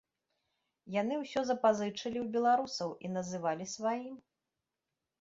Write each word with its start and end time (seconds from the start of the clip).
Яны 1.01 1.19
ўсё 1.25 1.39
запазычылі 1.51 2.05
ў 2.21 2.25
беларусаў 2.39 2.89
і 3.07 3.15
называлі 3.21 3.73
сваім. 3.79 4.15